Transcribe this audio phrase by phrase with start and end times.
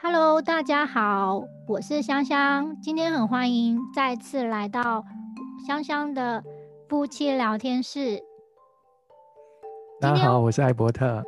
[0.00, 2.80] Hello，大家好，我是香香。
[2.80, 5.04] 今天很欢迎再次来到
[5.66, 6.44] 香香的
[6.88, 8.22] 夫妻聊天室。
[10.00, 11.24] 大家好，我是艾伯特。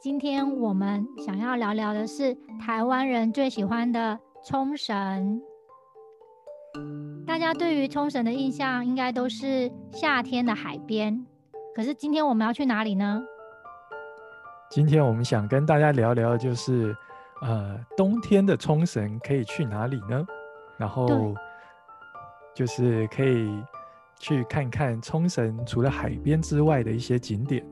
[0.00, 5.40] 今天我们想要聊聊的是台湾人最喜欢的冲绳。
[7.24, 11.24] 大家对于冲绳的印象应该都是夏天的海边，
[11.76, 13.22] 可是今天我们要去哪里呢？
[14.70, 16.94] 今天我们想跟大家聊聊，就是
[17.44, 20.26] 呃，冬天的冲绳可以去哪里呢？
[20.78, 21.34] 然后
[22.54, 23.62] 就是可以
[24.18, 27.62] 去看看冲绳除了海边之外的一些景点。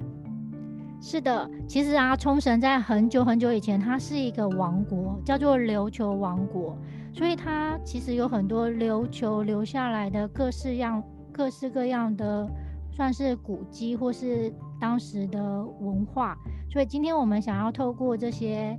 [1.01, 6.77] 是的，其实啊，冲绳在很久很久以前，它是一个王国，叫做琉球王国，
[7.15, 12.47] 所以它其实有很多琉球留下来的各式样、各式各样的，
[12.93, 16.37] 算是古迹或是当时的文化。
[16.71, 18.79] 所以今天我们想要透过这些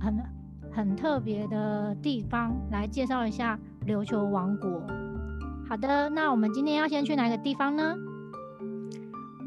[0.00, 0.22] 很
[0.70, 4.82] 很特别的地方来介绍一下琉球王国。
[5.68, 7.96] 好的，那我们今天要先去哪个地方呢？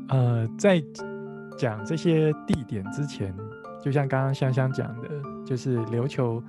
[0.10, 0.84] 呃，在。
[1.58, 3.32] 讲这些地点之前，
[3.80, 5.10] 就像刚刚香香讲的，
[5.46, 6.42] 就是琉球，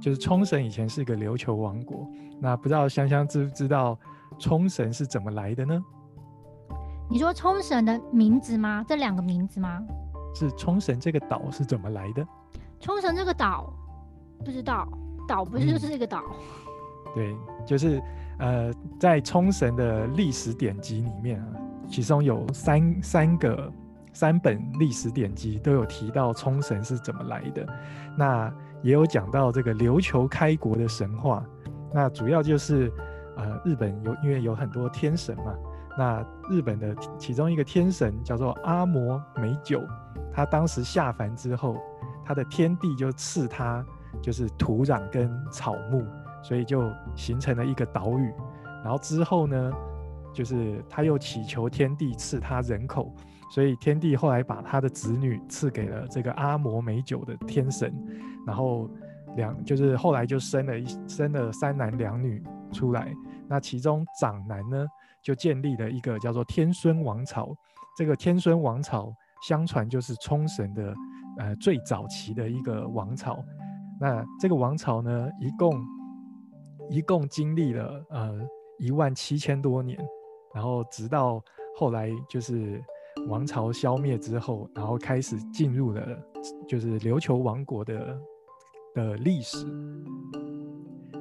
[0.00, 2.04] 就是冲绳以前是一个琉球王国。
[2.40, 3.96] 那不知道香香知不知道
[4.36, 5.80] 冲绳是怎么来的呢？
[7.08, 8.84] 你说冲绳的名字吗？
[8.88, 9.80] 这两个名字吗？
[10.34, 12.26] 是冲绳这个岛是怎么来的？
[12.80, 13.72] 冲绳这个岛
[14.44, 14.88] 不知道，
[15.26, 16.22] 岛不是就是一个岛？
[17.14, 18.02] 对，就是
[18.38, 21.46] 呃，在冲绳的历史典籍里面啊，
[21.88, 23.72] 其中有三三个。
[24.14, 27.64] 三本历史典籍都有提到冲绳是怎么来的，
[28.16, 31.44] 那也有讲到这个琉球开国的神话。
[31.92, 32.90] 那主要就是
[33.36, 35.54] 呃，日本有因为有很多天神嘛，
[35.96, 39.80] 那日本的其中一个天神叫做阿摩美酒，
[40.32, 41.76] 他当时下凡之后，
[42.28, 43.82] 他的天地就赐他
[44.20, 46.04] 就是土壤跟草木，
[46.42, 48.30] 所以就形成了一个岛屿。
[48.84, 49.72] 然后之后呢，
[50.30, 53.10] 就是他又祈求天地赐他人口。
[53.50, 57.90] 所以天帝后来把他的子女赐给了这个阿摩美酒的天神，
[58.46, 58.86] 然后
[59.36, 63.10] 两就是后来就生了一生了三男两女出来。
[63.48, 64.86] 那其中长男呢，
[65.22, 67.48] 就建立了一个叫做天孙王朝。
[67.96, 69.10] 这个天孙王朝
[69.48, 70.94] 相传就是冲绳的
[71.38, 73.42] 呃最早期的一个王朝。
[74.00, 75.84] 那这个王朝呢，一共
[76.90, 78.38] 一共经历了呃
[78.78, 79.98] 一万七千多年，
[80.54, 81.42] 然后直到
[81.76, 82.82] 后来就是。
[83.26, 86.06] 王朝消灭之后，然后开始进入了
[86.68, 88.20] 就是琉球王国的
[88.94, 89.66] 的历史。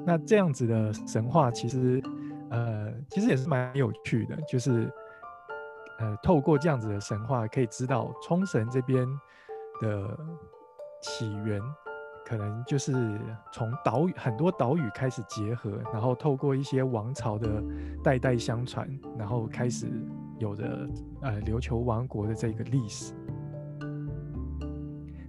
[0.06, 2.00] 那这样子的神话其实
[2.52, 4.88] 呃其实也是蛮有趣的，就是
[5.98, 9.04] 呃透过这样子的神话可以知道冲绳这边
[9.82, 10.20] 的
[11.02, 11.62] 起源。
[12.26, 12.92] 可能就是
[13.54, 17.64] 从岛屿很多岛屿开始结合，然后透过一些王朝的
[18.04, 18.86] 代代相传，
[19.18, 19.88] 然后开始
[20.38, 20.86] 有着
[21.22, 23.14] 呃琉球王国的这个历史。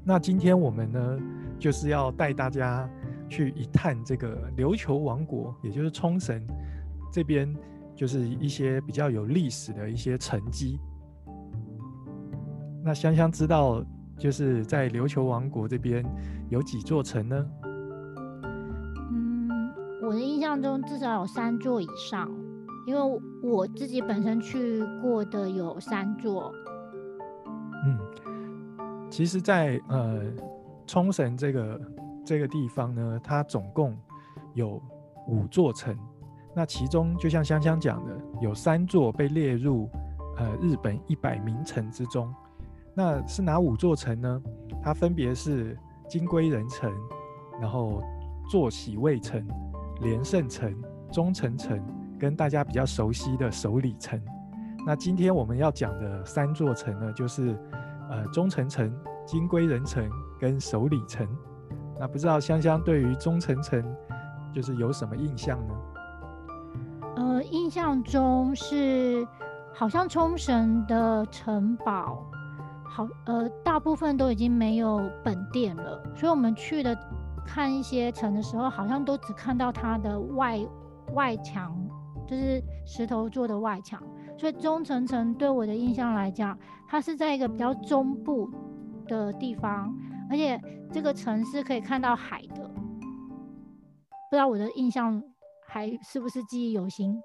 [0.04, 1.18] 那今天我们呢，
[1.56, 2.90] 就是要带大家
[3.28, 6.44] 去一探这个琉球王国，也就是冲绳
[7.12, 7.56] 这边，
[7.94, 10.80] 就是一些比较有历史的一些沉积。
[12.82, 13.84] 那香香知道。
[14.18, 16.04] 就是在琉球王国这边
[16.50, 17.46] 有几座城呢？
[19.12, 19.48] 嗯，
[20.02, 22.28] 我的印象中至少有三座以上，
[22.84, 26.52] 因为我自己本身去过的有三座。
[27.86, 27.96] 嗯，
[29.08, 30.20] 其实，在呃
[30.84, 31.80] 冲绳这个
[32.26, 33.96] 这个地方呢，它总共
[34.54, 34.82] 有
[35.28, 35.96] 五座城，
[36.56, 39.88] 那其中就像香香讲的，有三座被列入
[40.36, 42.34] 呃日本一百名城之中。
[42.98, 44.42] 那是哪五座城呢？
[44.82, 45.78] 它分别是
[46.08, 46.92] 金龟人城，
[47.60, 48.02] 然后
[48.50, 49.46] 坐喜卫城、
[50.00, 50.74] 连胜城、
[51.12, 51.80] 中城城，
[52.18, 54.20] 跟大家比较熟悉的首里城。
[54.84, 57.56] 那今天我们要讲的三座城呢，就是
[58.10, 58.92] 呃中城城、
[59.24, 60.10] 金龟人城
[60.40, 61.24] 跟首里城。
[62.00, 63.80] 那不知道香香对于中城城
[64.52, 65.74] 就是有什么印象呢？
[67.14, 69.24] 呃，印象中是
[69.72, 72.27] 好像冲绳的城堡。
[72.88, 76.96] 好，呃，大部分都已经没有本店了，所以我们去的
[77.46, 80.58] 看一些城的时候，好像都只看到它的外
[81.12, 81.76] 外墙，
[82.26, 84.02] 就是石头做的外墙。
[84.36, 86.58] 所以中城城对我的印象来讲，
[86.88, 88.50] 它是在一个比较中部
[89.06, 89.94] 的地方，
[90.30, 90.60] 而且
[90.92, 92.68] 这个城是可以看到海的。
[94.30, 95.22] 不知道我的印象
[95.66, 97.20] 还是不是记忆犹新？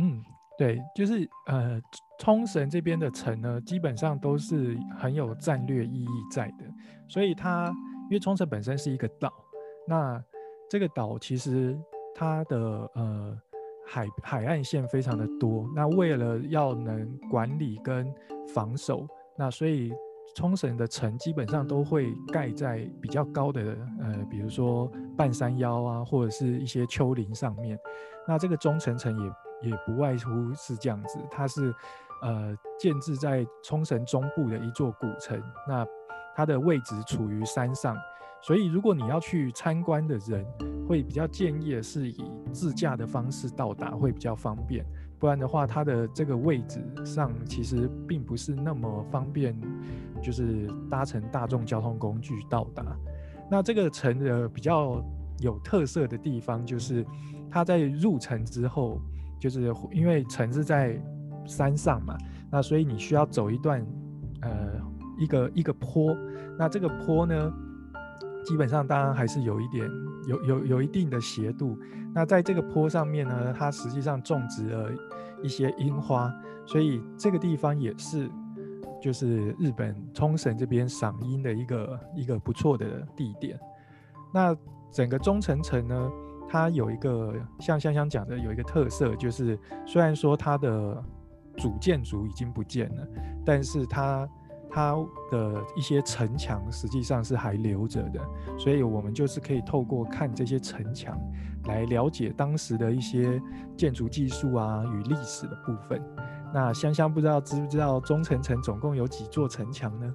[0.00, 0.22] 嗯。
[0.58, 1.80] 对，就是呃，
[2.18, 6.64] 冲绳这边的城呢，基本上都是很有战略意义在的，
[7.06, 7.68] 所以它
[8.10, 9.32] 因为冲绳本身是一个岛，
[9.86, 10.20] 那
[10.68, 11.78] 这个岛其实
[12.12, 12.58] 它的
[12.94, 13.40] 呃
[13.86, 18.12] 海海岸线非常的多，那为了要能管理跟
[18.52, 19.06] 防守，
[19.36, 19.92] 那所以
[20.34, 27.78] 冲绳的城基本上都会盖在比较高的呃，比如说半山腰啊，或者是一些丘陵上面。
[28.26, 29.32] 那这个中城城也
[29.62, 31.74] 也不外乎是这样子，它是
[32.22, 35.40] 呃建制在冲绳中部的一座古城。
[35.66, 35.86] 那
[36.36, 37.96] 它的位置处于山上，
[38.42, 40.46] 所以如果你要去参观的人，
[40.86, 44.84] 会比较建议是以自驾的方式到达会比较方便。
[45.18, 49.60] 不然的话，它的这个位置上其实并不是那么方便，
[50.22, 52.84] 就是搭乘大众交通工具到达。
[53.50, 55.02] 那这个城的比较
[55.40, 57.04] 有特色的地方，就是
[57.50, 59.00] 它在入城之后，
[59.38, 61.00] 就是因为城是在
[61.46, 62.16] 山上嘛，
[62.50, 63.84] 那所以你需要走一段
[64.42, 64.50] 呃
[65.18, 66.16] 一个一个坡。
[66.58, 67.52] 那这个坡呢，
[68.44, 69.88] 基本上当然还是有一点
[70.26, 71.78] 有有有一定的斜度。
[72.14, 74.90] 那在这个坡上面呢，它实际上种植了
[75.42, 76.34] 一些樱花，
[76.66, 78.28] 所以这个地方也是
[79.00, 83.58] 就是日本冲绳这边赏樱的一个一个不错的地点。
[84.34, 84.56] 那
[84.90, 86.10] 整个中城城呢，
[86.48, 91.04] 它有一个像香香讲的有一个特色，就是虽然说它的
[91.56, 93.06] 主建筑已经不见了，
[93.44, 94.28] 但是它。
[94.70, 94.94] 它
[95.30, 98.20] 的一些城墙实际上是还留着的，
[98.58, 101.18] 所以我们就是可以透过看这些城墙
[101.64, 103.40] 来了解当时的一些
[103.78, 105.98] 建筑技术啊与历史的部分。
[106.52, 110.12] 那香香不知道知不知道中城城总共有几座城墙呢？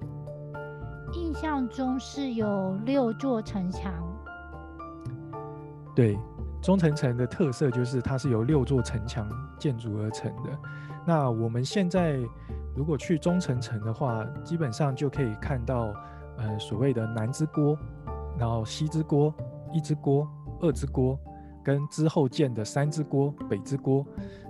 [1.14, 3.92] 印象中是有六座城墙。
[5.94, 6.18] 对，
[6.60, 10.50] 中城城的特色就是它是由六座城墙建筑而成的。
[11.06, 12.18] 那我们现在。
[12.76, 15.94] 如果去中城城的话，基本上就可以看到，
[16.36, 17.78] 呃，所谓的南之郭，
[18.36, 19.32] 然后西之郭、
[19.72, 20.28] 一之锅、
[20.60, 21.16] 二之锅，
[21.62, 24.04] 跟之后建的三之锅、北之锅。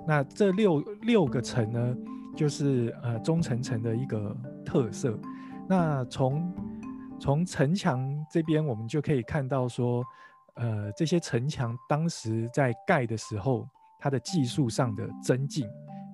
[0.07, 1.95] 那这六六个城呢，
[2.35, 5.15] 就是呃中城城的一个特色。
[5.69, 6.51] 那从
[7.21, 10.03] 从城墙这边，我们就可以看到说，
[10.55, 13.69] 呃，这些城墙当时在盖的时候，
[13.99, 15.67] 它的技术上的增进。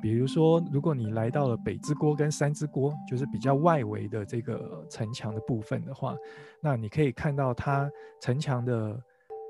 [0.02, 6.16] 比如说，如果你来到了北之锅跟三之锅，就是比较外围的这个城墙的部分的话，
[6.62, 8.98] 那你可以看到它城墙的，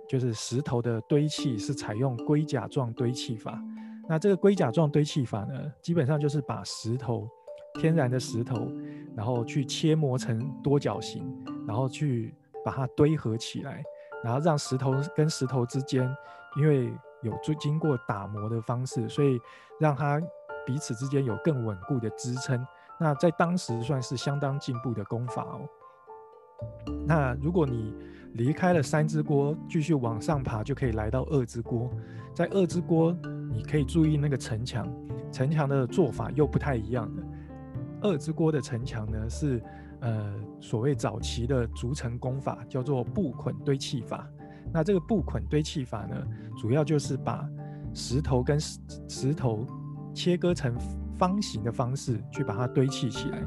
[0.08, 3.62] 就是石头的堆砌是采用龟甲状堆砌法。
[4.08, 7.28] 那这个龟甲状堆砌法呢，基本上就是把石头，
[7.74, 8.72] 天然的石头，
[9.14, 11.24] 然后去切磨成多角形，
[11.64, 12.34] 然后去
[12.64, 13.84] 把它堆合起来，
[14.22, 16.08] 然后让石头跟石头之间，
[16.56, 19.40] 因为有经经过打磨的方式，所以
[19.78, 20.20] 让它。
[20.66, 22.64] 彼此之间有更稳固的支撑，
[22.98, 25.66] 那在当时算是相当进步的功法哦。
[27.06, 27.96] 那如果你
[28.34, 31.90] 离开了三之锅，继续往上爬，就可以来到二之锅。
[32.34, 33.16] 在二之锅，
[33.50, 34.86] 你可以注意那个城墙，
[35.32, 37.22] 城墙的做法又不太一样的。
[38.02, 39.60] 二之锅的城墙呢，是
[40.00, 44.28] 呃所谓早期的逐层功法，叫做布捆堆砌法。
[44.72, 46.16] 那这个布捆堆砌法呢，
[46.56, 47.48] 主要就是把
[47.94, 49.66] 石头跟石石头。
[50.12, 50.76] 切割成
[51.16, 53.40] 方形的方式去把它堆砌起来。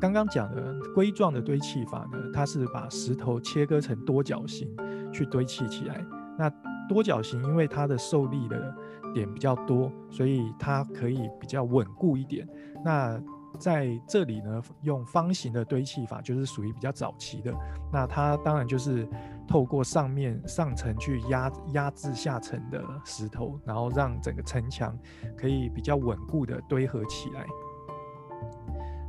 [0.00, 4.66] 刚刚讲的龟状的堆砌法呢，它是把石头切割成多角形
[5.12, 6.02] 去堆砌起来。
[6.38, 6.50] 那
[6.88, 8.74] 多角形因为它的受力的
[9.12, 12.48] 点比较多，所以它可以比较稳固一点。
[12.82, 13.22] 那
[13.56, 17.52] 在这里呢，用方形的堆砌法就是属于比较早期的。
[17.92, 19.08] 那它当然就是
[19.48, 24.96] 透过上面上层去压压制下层的石头，然后让整个城墙
[25.36, 27.46] 可以比较稳固的堆合起来。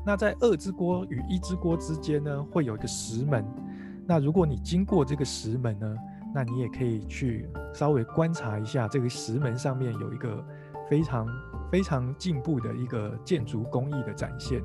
[0.05, 3.45] 那在二之锅与一之锅之间呢，会有一个石门。
[4.05, 5.95] 那如果你经过这个石门呢，
[6.33, 10.45] 那你也可以去稍微观察一下这个石门上面有一个
[10.89, 11.27] 非常。
[11.71, 14.61] 非常进步的一个建筑工艺的展现，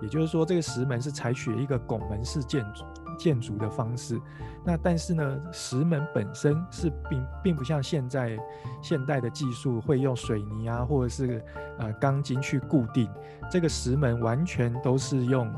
[0.00, 2.84] 也就是说，这个石门是采取一个拱门式建筑
[3.18, 4.20] 建筑的方式。
[4.64, 8.36] 那但是呢，石门本身是并并不像现在
[8.82, 11.44] 现代的技术会用水泥啊，或者是
[11.78, 13.08] 呃钢筋去固定。
[13.50, 15.48] 这个石门完全都是用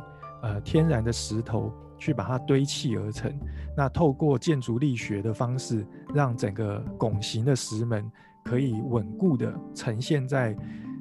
[0.42, 3.32] 呃天然的石头去把它堆砌而成。
[3.76, 8.10] 那透过建筑力学的方式，让整个拱形的石门
[8.44, 10.54] 可以稳固的呈现在。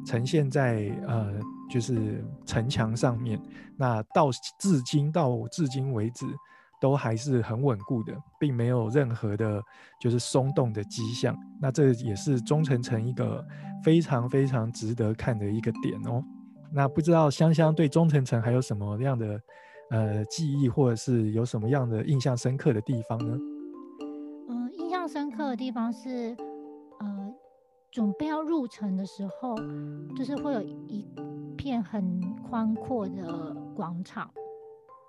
[0.08, 1.34] 呈现在呃，
[1.70, 3.40] 就是城墙上面。
[3.76, 6.26] 那到至今到至今为止，
[6.80, 9.62] 都还是很稳固的，并没有任何的，
[10.00, 11.38] 就是松动的迹象。
[11.62, 13.46] 那这也是中城城一个
[13.84, 16.24] 非常非常值得看的一个点哦。
[16.74, 19.42] 那不知道香香对中城城还有什么样的
[19.92, 23.38] 呃记忆，或者是有什么样的印象深刻的地方呢？
[24.50, 26.36] 嗯，印象深刻的地方是，
[27.00, 27.27] 呃，
[27.92, 29.56] 准备要入城的时候，
[30.16, 31.06] 就是会有一
[31.56, 34.30] 片很宽阔的广场，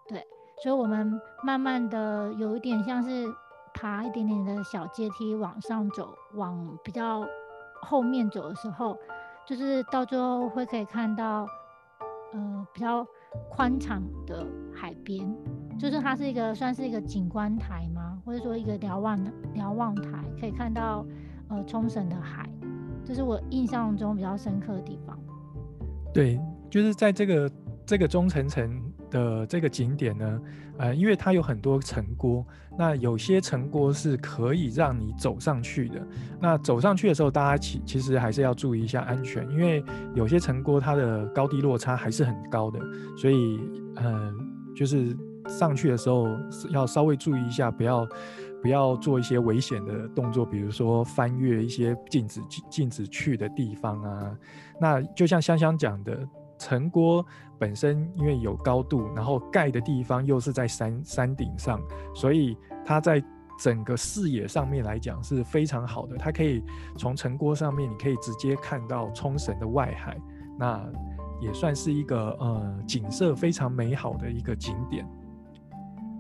[0.09, 0.27] 对，
[0.63, 3.27] 所以我们慢慢的有一点像是
[3.75, 7.25] 爬一点点的小阶梯往上走，往比较
[7.83, 8.97] 后面走的时候，
[9.47, 11.47] 就是到最后会可以看到，
[12.33, 13.07] 呃，比较
[13.51, 15.37] 宽敞的海边，
[15.79, 18.21] 就是它是一个算是一个景观台吗？
[18.25, 19.19] 或者说一个瞭望
[19.53, 21.05] 瞭望台，可以看到
[21.49, 22.51] 呃冲绳的海，
[23.09, 25.19] 这是我印象中比较深刻的地方。
[26.13, 26.39] 对，
[26.69, 27.51] 就是在这个
[27.87, 30.41] 这个中层层的这个景点呢，
[30.77, 32.45] 呃，因为它有很多城郭，
[32.77, 36.07] 那有些城郭是可以让你走上去的。
[36.39, 39.83] 那走上去的时候，大家其其实还是要注意一下安全，因为
[40.15, 42.79] 有些城郭它的高低落差还是很高的，
[43.17, 43.59] 所以
[43.97, 44.31] 呃，
[44.77, 45.17] 就是
[45.49, 46.29] 上去的时候
[46.71, 48.07] 要稍微注意一下，不要
[48.63, 52.41] 不要做一些危险的动作，比如说翻越一些禁止
[52.71, 54.37] 禁止去的地方啊。
[54.81, 56.29] 那就像香香讲的，
[56.59, 57.25] 城郭
[57.59, 61.81] 本身因为有高度，然后盖的地方又是在山山顶上，
[62.15, 63.23] 所以它在
[63.59, 66.17] 整个视野上面来讲是非常好的。
[66.17, 66.63] 它可以
[66.97, 70.17] 从城郭上面，你可以直接看到冲绳的外海，
[70.59, 70.85] 那
[71.41, 75.07] 也算是一个呃景色非常美好的一个景点。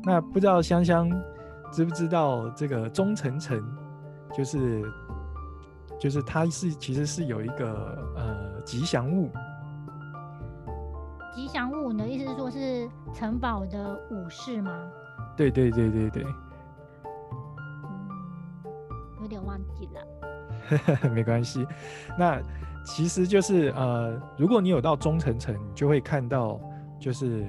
[0.04, 1.08] 那不知道香香
[1.70, 3.62] 知不知道这个钟城城，
[4.32, 4.82] 就是
[5.98, 8.48] 就是它是其实是有一个呃。
[8.68, 9.30] 吉祥物，
[11.34, 14.70] 吉祥物，你的意思是说是城堡的武士吗？
[15.34, 16.22] 对对对对对。
[17.82, 18.10] 嗯，
[19.22, 21.08] 有点忘记了。
[21.14, 21.66] 没关系，
[22.18, 22.38] 那
[22.84, 26.60] 其实就是呃，如果你有到中城城，你就会看到，
[27.00, 27.46] 就是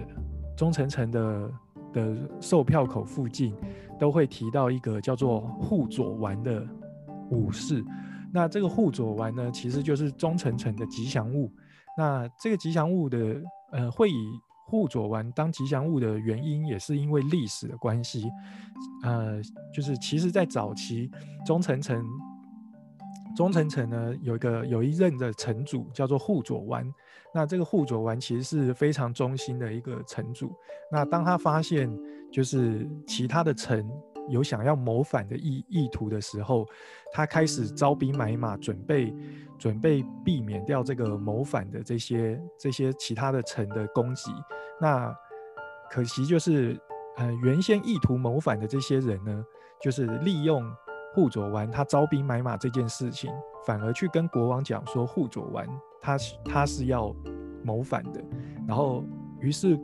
[0.55, 1.51] 中城城的
[1.93, 3.53] 的售票口附近
[3.99, 6.65] 都会提到一个叫做护佐丸的
[7.29, 7.83] 武士。
[8.31, 11.51] 那这个护佐丸呢，其实就是中城城的吉祥物。
[11.97, 13.41] 那这个吉祥物的，
[13.71, 14.31] 呃，会以
[14.67, 18.29] 护佐丸当吉祥物的原因，也是因为历史的关系。
[19.03, 19.41] 呃，
[19.73, 21.09] 就是其实在早期
[21.45, 22.05] 中城城，
[23.39, 26.93] 中城城呢有一个有一任的城主叫做护佐丸。
[27.33, 30.53] 那这个护佐丸其实是非常忠心的一个城主。
[30.91, 31.89] 那当他发现
[32.29, 33.89] 就是其他的城，
[34.27, 36.67] 有想要谋反的意意图的时候，
[37.13, 39.15] 他开始招兵买马，准备
[39.57, 44.33] 准备避免掉这个谋反的这些这些其他的城的攻击。
[44.81, 45.15] 那
[45.89, 46.77] 可惜就是，
[47.15, 49.45] 呃，原先意图谋反的这些人呢，
[49.81, 50.61] 就是利用
[51.13, 53.31] 护佐丸他招兵买马这件事情，
[53.65, 55.67] 反而去跟国王讲说护佐丸
[56.01, 57.15] 他他是要
[57.63, 58.23] 谋反的。
[58.67, 59.03] 然后
[59.39, 59.79] 于是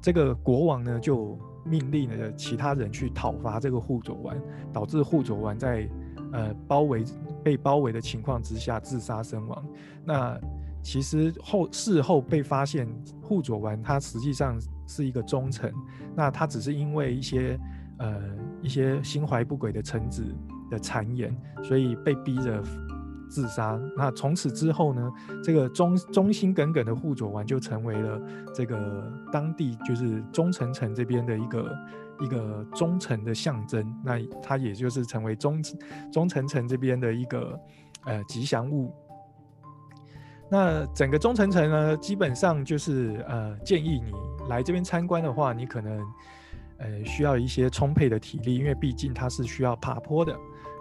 [0.00, 1.38] 这个国王呢就。
[1.64, 4.36] 命令了其他人去讨伐这个护佐丸，
[4.72, 5.88] 导致护佐丸在
[6.32, 7.04] 呃包围
[7.40, 9.64] 被包围的情况之下自杀身亡。
[10.04, 10.36] 那
[10.82, 12.88] 其实后事后被发现，
[13.22, 15.72] 护佐丸他实际上是一个忠臣，
[16.16, 17.56] 那他只是因为一些
[17.98, 18.20] 呃
[18.60, 20.24] 一些心怀不轨的臣子
[20.72, 22.60] 的谗言，所以被逼着。
[23.34, 23.80] 自杀。
[23.96, 25.10] 那从此之后呢？
[25.42, 28.20] 这个忠忠心耿耿的护佐丸就成为了
[28.54, 31.78] 这个当地就是忠城城这边的一个
[32.20, 33.82] 一个忠诚的象征。
[34.04, 35.62] 那它也就是成为忠
[36.12, 37.58] 忠城城这边的一个
[38.04, 38.92] 呃吉祥物。
[40.50, 44.12] 那整个忠城城呢，基本上就是呃建议你
[44.50, 45.98] 来这边参观的话，你可能
[46.76, 50.36] 呃需要一些充沛的体力，因为毕竟它是需要爬坡的。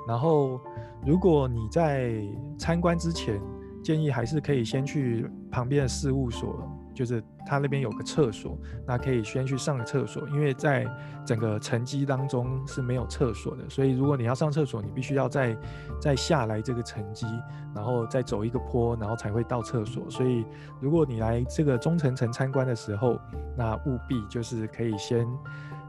[0.07, 0.59] 然后，
[1.05, 2.21] 如果你在
[2.57, 3.39] 参观之前，
[3.83, 10.27] 建议还是可以先去旁边的事务所，就是他那边有个厕所，那可以先去上个厕所。
[10.29, 10.85] 因为在
[11.25, 15.55] 整个城基当中是没有厕所的，所以如果你要上厕所，你必须要再
[15.99, 17.25] 再下来这个城基，
[17.73, 20.09] 然后再走一个坡，然后才会到厕所。
[20.09, 20.45] 所以，
[20.79, 23.19] 如果你来这个中城城参观的时候，
[23.55, 25.27] 那务必就是可以先，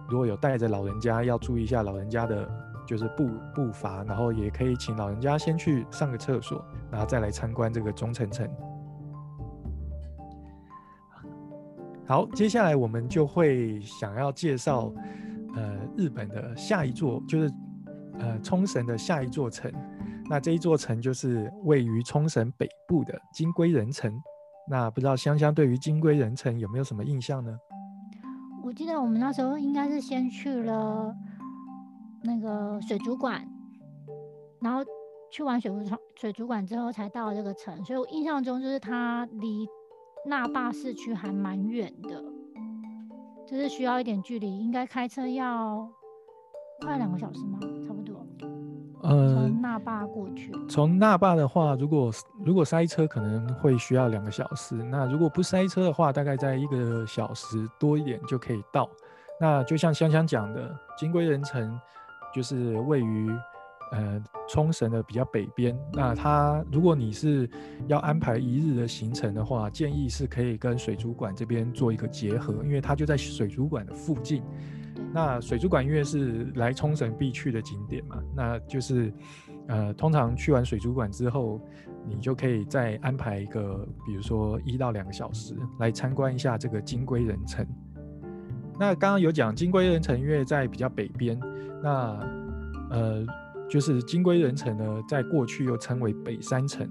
[0.09, 2.49] 如果有带着老人家，要注意一下老人家的。
[2.87, 8.49] 就是步步伐，然后也可以请老人家先去上个厕所，然后再来参观这个中城城。
[12.07, 14.93] 好，接下来我们就会想要介绍，
[15.55, 17.53] 呃，日本的下一座，就是
[18.19, 19.73] 呃冲绳的下一座城。
[20.29, 24.13] 那这一座城就是位于冲绳北部的金龟人城。
[24.69, 27.57] 那不知道香香对于金龟人城有没有什么印象呢？
[28.65, 31.15] 我记得我们那时候应该是先去了。
[32.25, 33.47] 那个水族馆，
[34.61, 34.85] 然后
[35.31, 39.67] 去完水族水族馆之后才到这个城，所以我印象中就是它离
[40.27, 42.23] 那霸市区还蛮远的，
[43.47, 45.89] 就是需要一点距离，应该开车要
[46.81, 47.59] 快两个小时吗？
[47.87, 48.27] 差不多。
[49.03, 52.09] 呃，从那霸过去，从那霸的话，如果
[52.45, 58.89] 如果塞车可能会需要两个小时，那如果不塞车的话，大概在一个小时多一点就可以到。
[59.41, 61.77] 那就像香香讲的，金龟人城
[62.33, 63.31] 就是位于
[63.93, 65.77] 呃冲绳的比较北边。
[65.93, 67.49] 那它如果你是
[67.89, 74.43] 要安排一日的行程的话，建议是可以跟水族馆这边做一个结合，因为它就在水族馆的附近。
[75.15, 79.13] 那水族馆因为是来冲绳必去的景点嘛，那就是
[79.69, 81.61] 呃通常去完水族馆之后，
[82.07, 87.67] 你就可以再安排一个，比如说一到两个小时来参观一下这个金龟人城。
[88.83, 91.39] 那刚刚有讲金龟人城，因为在比较北边，
[91.81, 92.19] 那
[92.91, 93.25] 呃，
[93.71, 96.91] 就是金龟人城呢，在过去又称为北山城。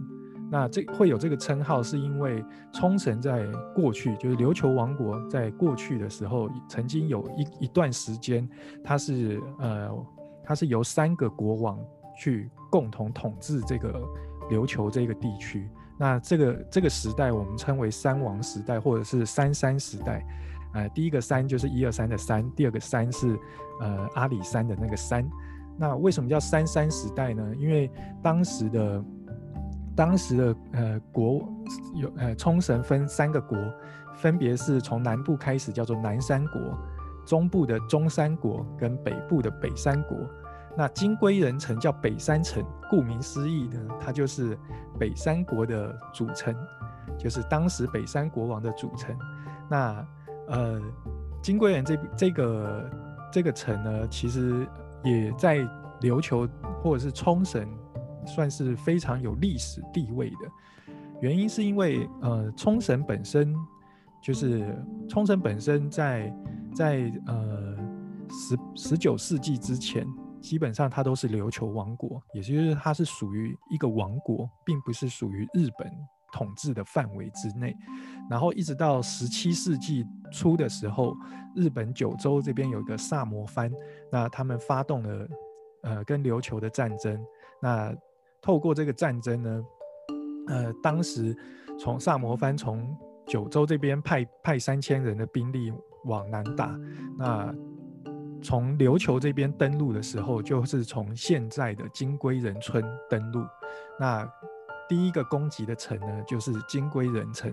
[0.50, 3.46] 那这会有这个称号，是因为冲绳在
[3.76, 8.48] 过去，就是琉球王国在过去的时候，曾经有一一段时间，
[8.82, 9.90] 它是呃，
[10.46, 11.78] 它是由三个国王
[12.18, 14.02] 去共同统治这个
[14.50, 15.70] 琉球这个地区。
[16.00, 20.26] 那这个这个时代，我们称为三王时代，或者是三山时代。
[20.74, 23.38] 呃，第一个山就是一二三的山，第二个山是
[23.80, 25.28] 呃阿里山的那个山。
[25.78, 27.54] 那为什么叫三山时代呢？
[27.58, 27.90] 因为
[28.22, 29.04] 当时的
[29.96, 31.48] 当时的呃国
[31.96, 33.58] 有呃冲绳分三个国，
[34.16, 36.62] 分别是从南部开始叫做南山国，
[37.26, 40.18] 中部的中山国跟北部的北山国。
[40.78, 44.58] 那金龟人城叫北山城，顾名思义呢，它就是
[44.98, 46.56] 北山国的组成，
[47.18, 49.14] 就是当时北山国王的组成。
[49.70, 50.06] 那
[50.48, 50.82] 呃，
[51.42, 52.92] 金龟人这这个
[53.32, 54.68] 这个城呢，其实
[55.04, 55.60] 也在
[56.02, 56.48] 琉球
[56.82, 57.68] 或者是冲绳，
[58.26, 60.38] 算是非常有历史地位的。
[61.22, 63.56] 原因是因为呃，冲绳本身
[64.24, 64.76] 就是
[65.08, 66.34] 冲绳本身在
[66.74, 67.78] 在呃
[68.30, 70.06] 十十九世纪之前，
[70.42, 75.92] 基本上它都是琉球王国，也就是它是属于一个王国，并不是属于日本。
[76.32, 77.76] 统治的范围之内，
[78.30, 81.14] 然后一直到十七世纪初的时候，
[81.56, 83.72] 日本九州这边有一个萨摩藩，
[84.12, 85.28] 那他们发动了
[85.84, 87.20] 呃跟琉球的战争。
[87.62, 87.94] 那
[88.42, 89.66] 透过这个战争呢，
[90.48, 91.36] 呃，当时
[91.78, 95.72] 从萨摩藩从九州这边派派三千人的兵力
[96.06, 96.74] 往南打，
[97.18, 97.54] 那
[98.42, 103.46] 从琉球这边登陆的时候，就是从现在的金龟人村登陆，
[104.00, 104.26] 那。
[104.92, 107.50] 第一个攻击的城呢，就是金龟人城，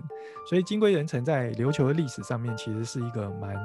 [0.49, 3.55] 所以金龟人城在琉球的历史上面，其实是一个蛮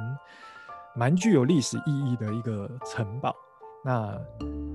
[0.94, 3.34] 蛮具有历史意义的一个城堡。
[3.84, 4.16] 那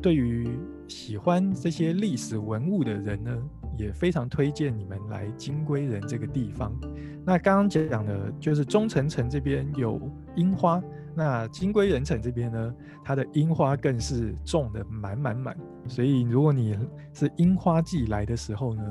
[0.02, 0.60] 对于
[0.90, 3.42] 喜欢这些历史文物的人呢，
[3.78, 6.78] 也非常推荐你们来金龟人这个地方。
[7.26, 9.98] 那刚刚讲的就是中城城这边有
[10.36, 10.84] 樱花。
[11.20, 15.54] 那金龟人城这边呢，它的樱花更是种的满满满，
[15.86, 16.80] 所以如果你
[17.14, 18.82] 是樱花季来的时候呢，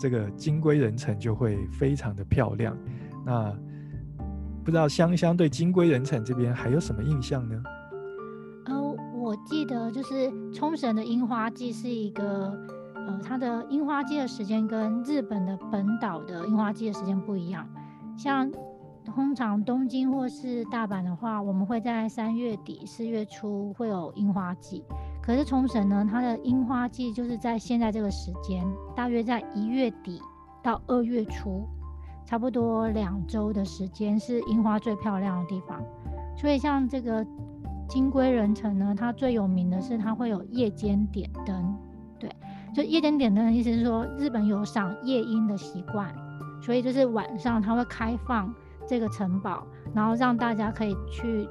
[0.00, 2.74] 这个金龟人城就会非常的漂亮。
[3.22, 3.54] 那
[4.64, 7.62] 不知道香香对金龟人城这边还有什么印象呢？
[8.64, 12.50] 呃，我记得就是冲绳的樱花季是一个，
[12.94, 17.68] 呃，它的樱花季的时间跟日本的本岛的樱花季的时间不一样，
[18.16, 18.50] 像。
[19.04, 24.82] 通常东京或是大阪的话，我们会在三月底四月初会有樱花季。
[25.22, 28.64] 可是冲绳呢，它的樱花季就是在现在这个时间，
[28.94, 30.20] 大约在一月底
[30.62, 31.66] 到二月初，
[32.24, 35.82] 差不多两周的时间是樱花最漂亮的地方。
[36.36, 37.24] 所以像这个
[37.88, 41.76] 金龟人城呢，它最有名的是它会有夜间点灯。
[42.18, 42.30] 对，
[42.74, 46.12] 就夜间点灯的意思是说，日本有赏夜莺的习惯，
[46.62, 48.52] 所以就是晚上它会开放。
[48.86, 51.48] 这个城堡，然后让大家可以去，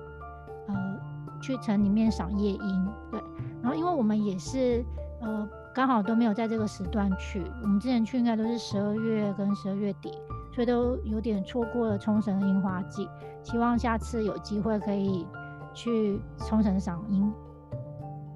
[0.67, 1.00] 呃，
[1.41, 3.22] 去城里面赏夜莺，对。
[3.62, 4.84] 然后因为我们也是，
[5.22, 10.12] 呃，刚好都没有在这个时段去，我们之前去应该都是十二月跟十二月底，
[10.54, 13.08] 所以都有点错过了冲绳樱花季。
[13.41, 15.28] 希望下次有机会可以
[15.74, 17.34] 去冲绳赏樱。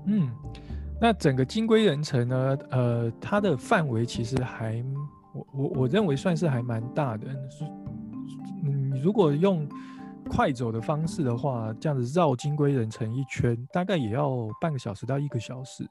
[0.05, 0.29] 嗯，
[0.99, 4.83] 那整个金龟人城呢，呃，它的范围其实还，
[5.33, 7.27] 我我我认为算是还蛮大的。
[9.01, 9.67] 如果用
[10.29, 15.87] 快走的方式的话，这样子绕金龟人城一圈，大概也要半个小时到一个小时。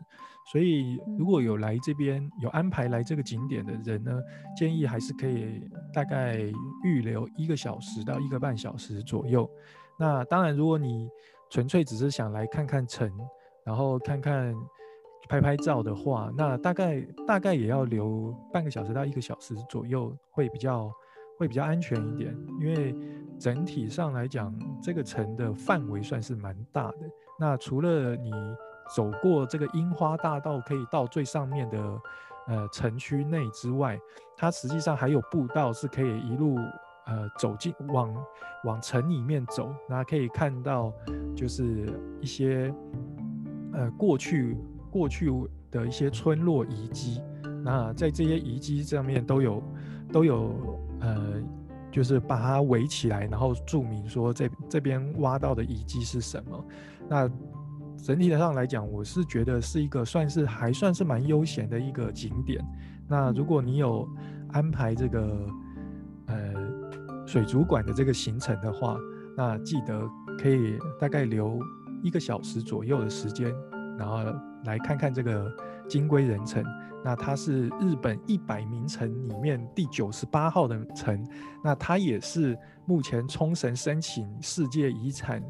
[0.53, 4.13] 所以如果有来这边有安排来这个景点的人呢，
[4.55, 6.39] 建议还是可以大概
[6.85, 9.49] 预留一个小时到一个半小时左右。
[9.99, 11.09] 那当然，如果你
[11.51, 13.11] 纯粹只是想来看看城，
[13.65, 14.55] 然后看看
[15.31, 20.93] 拍拍照的话，那大概大概也要留半个小时到一个小时左右，会比较。
[21.39, 22.95] 会比较安全一点，因为
[23.39, 26.99] 整体上来讲，这个城的范围算是蛮大的。
[27.39, 28.31] 那除了你
[28.95, 32.01] 走过这个樱花大道可以到最上面的
[32.47, 33.99] 呃城区内之外，
[34.37, 36.57] 它实际上还有步道是可以一路
[37.07, 38.15] 呃走进往
[38.65, 40.93] 往城里面走，那可以看到
[41.35, 41.87] 就是
[42.21, 42.73] 一些
[43.75, 44.57] 呃过去
[44.91, 45.31] 过去
[45.71, 47.21] 的一些村落遗迹。
[47.63, 49.63] 那在这些遗迹上面都有
[50.13, 51.35] 都有呃，
[51.91, 56.65] 就是把它围起来，然后注明说这这边挖到的遗迹是什么。
[57.09, 57.31] 那
[57.97, 62.65] 整体上来讲，我是觉得是一个算是还算是蛮悠闲的一个景点。
[63.09, 64.09] 那如果你有
[64.49, 65.47] 安排这个
[66.27, 66.37] 呃
[67.27, 68.97] 水族馆的这个行程的话，
[69.37, 71.59] 那记得可以大概留
[72.03, 73.53] 一个小时左右的时间，
[73.99, 74.19] 然后
[74.65, 75.51] 来看看这个
[75.89, 76.65] 金龟人城。
[77.05, 81.25] 那它是日本一百名城里面第九十八号的城，
[81.63, 85.41] 那它也是目前冲绳申请世界遗产，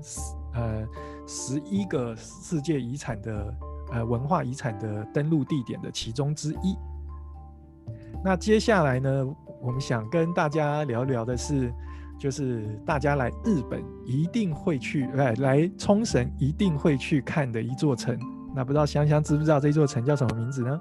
[0.52, 0.86] 呃，
[1.26, 3.54] 十一个世界遗产的
[3.90, 6.76] 呃文化遗产的登陆地点的其中之一。
[8.22, 9.26] 那接下来呢，
[9.62, 11.72] 我们想跟大家聊聊的是，
[12.18, 18.18] 就是大家来日本一定会去，来来冲绳一定会去看的一座城。
[18.56, 20.80] 那不知道香香知不知道这座城叫什么名字呢？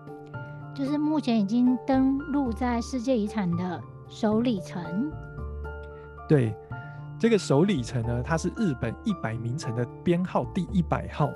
[0.74, 5.12] 就是目前已经登录在世界遗产的首里城。
[6.28, 6.56] 对，
[7.20, 11.30] 这个首里城呢，它是日本一百名城的编号第一百号，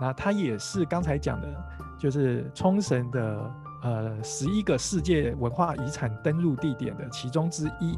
[0.00, 1.48] 那它也是刚才讲的，
[1.96, 3.50] 就是冲绳的
[3.84, 7.96] 呃十一个世界文化遗产登录地点的其中之一。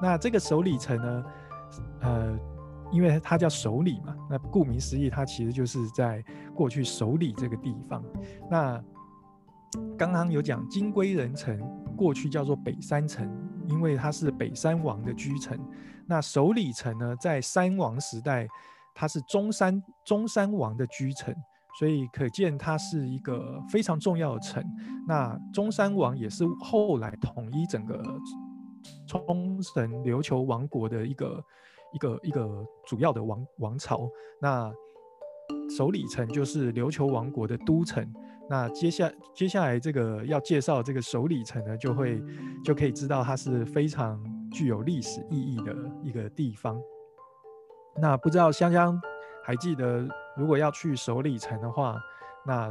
[0.00, 1.24] 那这个首里城呢，
[2.02, 2.38] 呃，
[2.92, 6.22] 因为它叫首里嘛，那顾名思义，它其实就是在
[6.54, 8.04] 过去首里这个地方。
[8.50, 8.82] 那
[9.96, 11.58] 刚刚有讲金龟人城，
[11.96, 13.26] 过去叫做北山城，
[13.66, 15.58] 因为它是北山王的居城。
[16.06, 18.46] 那首里城呢，在山王时代，
[18.94, 21.34] 它是中山中山王的居城，
[21.78, 24.62] 所以可见它是一个非常重要的城。
[25.08, 28.02] 那中山王也是后来统一整个
[29.06, 31.42] 冲绳琉球王国的一个
[31.92, 34.08] 一个一个主要的王王朝。
[34.40, 34.72] 那
[35.76, 38.06] 首里城就是琉球王国的都城。
[38.50, 42.22] 那接下接下来这个要介绍这个首里城呢，就会
[42.64, 46.78] 就可以知道它是非常具有历史意义的一个地方。
[47.96, 49.00] 那不知道香香
[49.44, 51.96] 还记得，如果要去首里城的话，
[52.44, 52.70] 那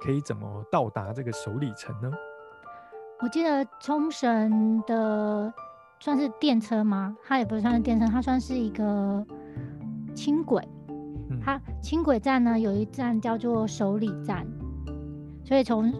[0.00, 2.10] 可以怎么到达这个首里城呢？
[3.20, 5.54] 我记得冲绳的
[6.04, 7.16] 算是电车吗？
[7.24, 9.26] 它也不算是电车，它算是一个
[10.14, 10.62] 轻轨。
[11.42, 14.46] 它轻轨站呢有一站叫做首里站。
[15.42, 15.90] 所以从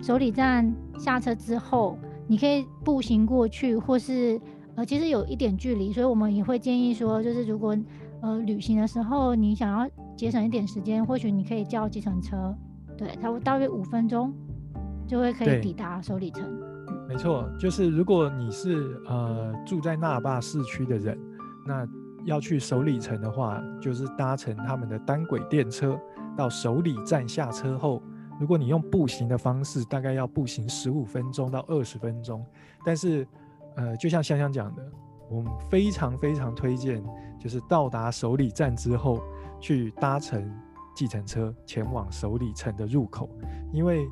[0.00, 4.40] 首里站下车之后，你可以步行过去，或是
[4.74, 7.76] 呃，其实有一点距离，所以我们也会建议说，就是如果
[8.22, 12.56] 呃旅行的时候你想要节省一点时间，或许你可以叫计程车，
[12.96, 14.32] 对，它会大约五分钟
[15.06, 16.69] 就会可以抵达首里城。
[17.10, 21.18] 没错，就是如果你是呃住在那霸市区的人，
[21.66, 21.84] 那
[22.24, 25.98] 要去首里城的话，就是搭乘他们的单轨电车
[26.36, 28.00] 到首里站下车后。
[28.38, 32.46] 如果你用步行的方式，大概要步行十五分钟到二十分钟。
[32.86, 33.26] 但是，
[33.74, 34.82] 呃，就像香香讲的，
[35.28, 37.02] 我们非常非常推荐，
[37.40, 39.20] 就是到达首里站之后，
[39.58, 40.48] 去搭乘
[40.94, 43.28] 计程车前往首里城的入口，
[43.72, 44.06] 因为，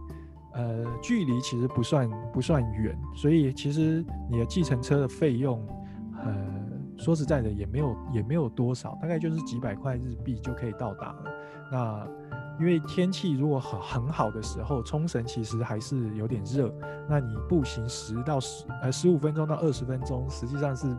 [0.53, 5.65] 呃，距离其实不算不算远，所以其实你的计程车的费用，
[6.25, 6.35] 呃，
[6.97, 11.25] 说实在的也没有也没有多少，大概就是几百块日币就可以到达了。
[11.71, 12.09] 那
[12.59, 16.75] 因为天气如果很很好的时候，冲绳其实还是有点热。
[17.09, 20.93] 那你步行十到十呃十五分钟到二十分钟，实际上是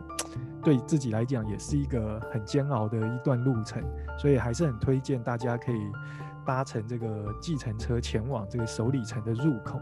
[0.62, 3.82] 对自己来讲也是一个很煎熬的一段路程。
[4.18, 5.92] 所以还是很推荐大家可以
[6.50, 9.78] 搭乘这个计程车前往这个首里城的入口。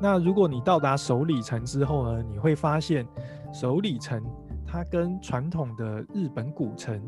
[0.00, 3.06] 那如果你到达首里城之后呢，你会发现
[3.52, 4.20] 首里城
[4.66, 7.00] 它跟传统的日本古城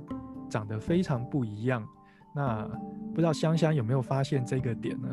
[0.49, 1.85] 长得非常不一样。
[2.33, 2.65] 那
[3.13, 5.09] 不知道香香有没有发现这个点呢？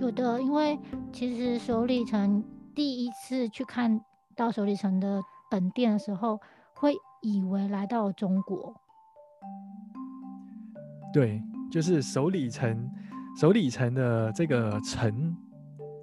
[0.00, 0.78] 有的，因为
[1.12, 2.42] 其实首里城
[2.74, 4.00] 第一次去看
[4.34, 5.20] 到首里城的
[5.50, 6.40] 本店的时候，
[6.74, 8.74] 会以为来到中国。
[11.12, 12.88] 对，就是首里城，
[13.36, 15.36] 首里城的这个城，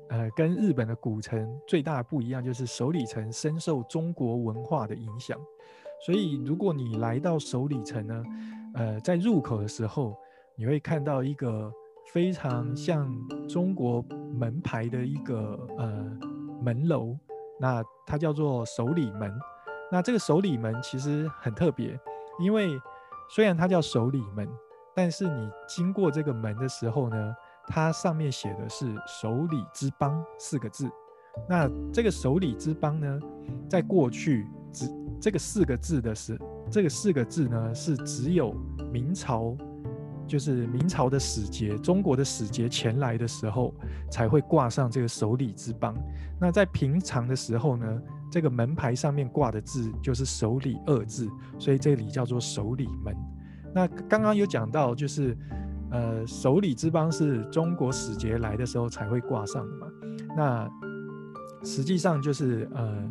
[0.10, 5.38] 呃，跟日本的古城最大不一样，就是首里城深受中国文化的影响。
[6.06, 8.24] 所以，如果你来到首里城呢？
[8.74, 10.16] 呃，在入口的时候，
[10.56, 11.70] 你会看到一个
[12.14, 13.14] 非常像
[13.48, 14.02] 中国
[14.34, 16.18] 门牌的一个呃
[16.62, 17.18] 门楼。
[17.60, 19.30] 那它叫做首里门。
[19.92, 22.00] 那这个首里门其实很特别，
[22.40, 22.70] 因为
[23.30, 24.48] 虽然它叫首里门，
[24.96, 27.36] 但是你经过这个门的时候呢，
[27.68, 30.90] 它上面写的是“守礼之邦”四个字。
[31.48, 33.20] 那这个守礼之邦呢，
[33.70, 38.54] 在过去只这个四个字的是这个四个字呢，是只有
[38.92, 39.56] 明朝。
[40.28, 43.74] 就是明朝的使节，中国的使节前来的时候，
[44.10, 45.94] 才会挂上这个守礼之邦。
[46.40, 48.02] 那在平常的时候呢，
[48.32, 53.14] 这个门牌上面挂的字就是守礼二字，所以这里叫做守礼门。
[53.74, 55.38] 那刚刚有讲到，就是
[55.92, 59.88] 呃，首里之邦是中国使节来的时候才会挂上的嘛。
[60.36, 60.70] 那
[61.64, 63.10] 实际上就是呃，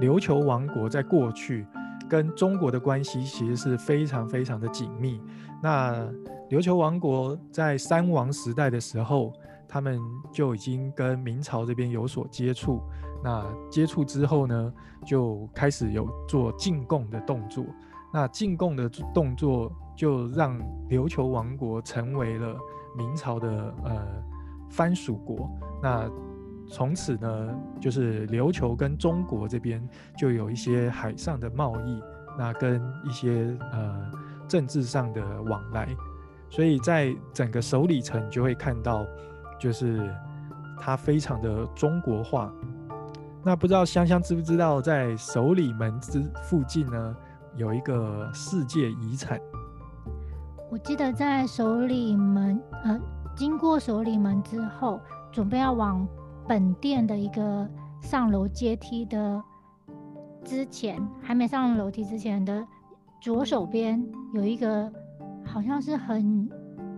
[0.00, 1.66] 琉球王国在过去
[2.08, 5.20] 跟中国的关系其实是非常非常的紧密。
[5.62, 6.06] 那
[6.50, 9.32] 琉球王国在三王时代的时候，
[9.68, 9.98] 他们
[10.32, 12.82] 就已经跟明朝这边有所接触。
[13.24, 14.72] 那接触之后呢，
[15.06, 17.64] 就开始有做进贡的动作。
[18.12, 22.56] 那进贡的动作就让琉球王国成为了
[22.96, 24.06] 明朝的呃
[24.70, 25.50] 藩属国。
[25.82, 26.08] 那
[26.68, 32.02] 从此呢，就是琉球跟中国这边就有一些海上的贸易，
[32.38, 34.10] 那跟一些呃
[34.48, 35.88] 政治上的往来。
[36.48, 39.04] 所以在整个首里城，就会看到，
[39.58, 40.14] 就是
[40.78, 42.52] 它非常的中国化。
[43.44, 47.16] 那不知道香香知不知道，在首里门之附近呢，
[47.56, 49.40] 有一个世界遗产。
[50.72, 52.98] 我记得在首里门，呃，
[53.36, 54.98] 经过首里门之后，
[55.30, 56.08] 准备要往
[56.48, 57.68] 本店的一个
[58.00, 59.44] 上楼阶梯的
[60.42, 62.66] 之前，还没上楼梯之前的
[63.20, 64.90] 左手边有一个。
[65.44, 66.48] 好像是很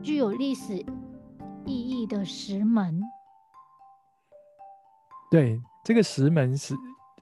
[0.02, 0.76] 具有历史
[1.64, 3.02] 意义的石门。
[5.30, 6.74] 对，这个石门是，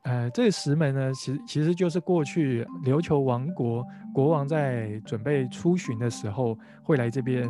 [0.02, 3.84] 呃，这石门呢，其实其实就是过去琉球王国
[4.14, 7.48] 国王在准备出巡的时候会来这边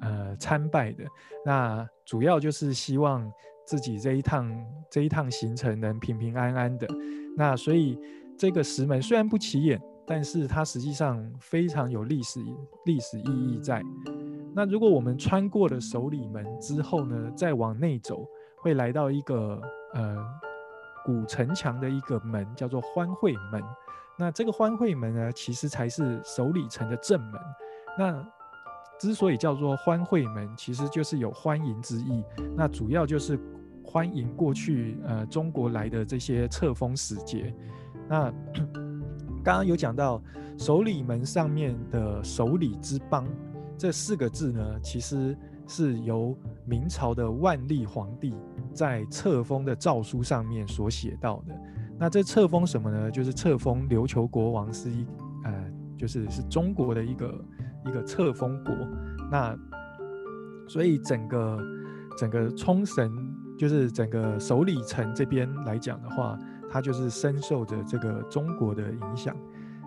[0.00, 1.04] 呃参拜的。
[1.44, 3.30] 那主要就是希望
[3.66, 4.52] 自己这一趟
[4.90, 6.86] 这一趟行程能平平安安的。
[7.36, 7.98] 那所以
[8.36, 9.80] 这个石门虽然不起眼。
[10.04, 12.40] 但是它实际上非常有历史
[12.84, 13.80] 历史意义在。
[14.52, 19.62] 那如果我们穿过了首里门之后呢，再往内走，会来到一个
[19.94, 20.16] 呃
[21.04, 23.62] 古城墙的一个门，叫做欢会门。
[24.18, 27.40] 那这个欢会门呢，其实才是首里城的正门。
[27.98, 28.26] 那
[28.98, 32.24] 之所以叫做欢会门，其实就是有欢迎之意。
[32.56, 33.38] 那主要就是
[33.84, 37.52] 欢迎过去呃中国来的这些册封使节。
[38.08, 38.30] 那
[39.42, 40.22] 刚刚有讲到
[40.56, 43.26] 首里门上面的“首里之邦”
[43.76, 45.36] 这四个字呢，其实
[45.72, 48.34] 是由明朝的万历皇帝
[48.74, 51.58] 在册封的诏书上面所写到的。
[51.98, 53.10] 那这册封什么呢？
[53.10, 55.06] 就是册封琉球国王是一
[55.44, 57.44] 呃，就是是中国的一个
[57.86, 58.74] 一个册封国。
[59.30, 59.56] 那
[60.68, 61.58] 所以整个
[62.18, 63.10] 整个冲绳，
[63.58, 66.38] 就是整个首里城这边来讲的话。
[66.74, 69.36] 它就是深受着这个中国的影响。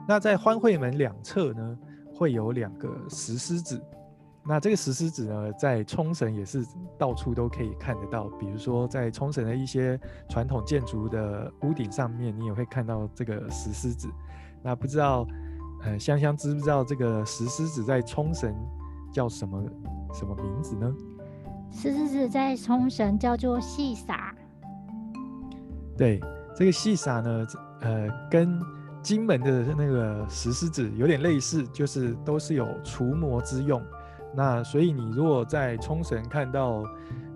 [0.08, 1.78] 那在欢会门两侧呢，
[2.14, 3.82] 会有两个石狮子。
[4.48, 6.64] 那这个石狮子呢，在冲绳也是
[6.98, 8.26] 到处都可以看得到。
[8.40, 14.08] 比如说，在冲绳的一些传统建筑的屋顶上面，你也会看到这个石狮子。
[14.62, 15.28] 那不知道，
[15.84, 18.54] 呃，香香知不知道这个石狮子在冲绳
[19.12, 19.64] 叫什么
[20.14, 20.94] 什么名字呢？
[21.72, 24.34] 石狮子在冲绳叫做细撒。
[25.98, 26.22] 对。
[26.58, 27.46] 这个细撒呢，
[27.82, 28.58] 呃，跟
[29.02, 33.84] 金门的那个石狮子有点类似，就是都是有除魔之用。
[34.36, 36.84] 那所以你如果在冲绳看到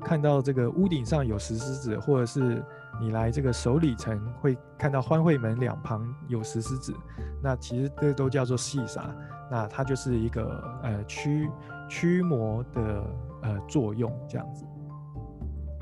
[0.04, 2.64] 看到这个屋顶上有石狮子，或者是
[3.00, 6.94] 你来这个首里城会看到欢会门两旁有石狮子，
[7.42, 9.10] 那其实这都叫做细撒。
[9.52, 11.50] 那它就是一个呃驱
[11.90, 13.04] 驱魔的
[13.42, 14.64] 呃作用这样子。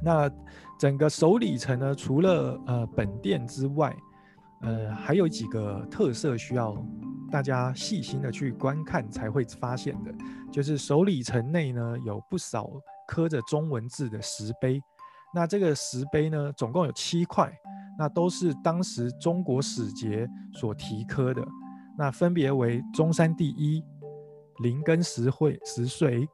[0.01, 0.30] 那
[0.80, 3.93] 整个首里城呢，除了呃本殿之外，
[4.62, 6.76] 呃还有几个特色需要
[7.32, 10.13] 大家细心的去观看才会发现的，
[10.52, 12.70] 就是首里城内呢有不少
[13.08, 14.82] 刻着中文字的石碑。
[15.34, 17.52] 那这个石碑呢，总共有七块，
[17.98, 21.46] 那都是当时中国使节所题刻的。
[21.98, 23.84] 那分别为中山第一、
[24.63, 26.28] 灵根石会石穗、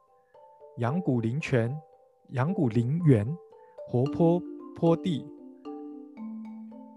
[0.78, 1.76] 阳谷灵泉、
[2.30, 3.26] 阳谷灵园。
[3.86, 4.42] 活泼
[4.74, 5.26] 坡地，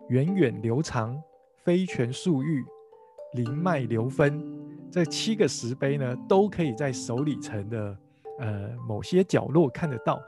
[0.09, 1.21] 源远流长，
[1.63, 2.65] 飞泉漱玉，
[3.33, 4.43] 灵脉流分。
[4.89, 7.97] 这七个石碑呢，都可以在首里城的
[8.39, 10.21] 呃某些角落看得到。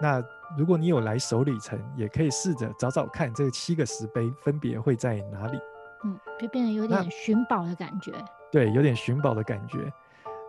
[0.00, 0.22] 那
[0.56, 5.58] 如果你有来首里城，也可以试着找找看这七个石碑分别会在哪里。
[6.04, 8.12] 嗯，就变得有点寻宝的感觉。
[8.52, 9.78] 对，有点寻宝的感觉。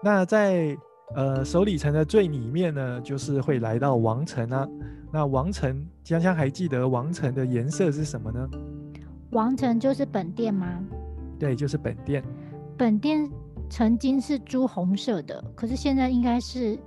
[0.03, 0.77] 那在
[1.15, 4.67] 呃首里城的最里面呢，就是会来到王城啊。
[5.11, 8.47] 那王城，香香还记得王城的颜色是什么呢？
[9.35, 10.81] 王城就是本店吗？
[11.37, 12.23] 对，就是本店。
[12.77, 13.29] 本店
[13.69, 16.79] 曾经是朱红色的，可是现在应该是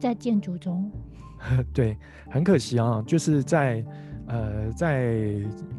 [0.00, 0.90] 在建筑中。
[1.72, 1.96] 对，
[2.28, 3.84] 很可惜啊，就是在
[4.26, 5.12] 呃，在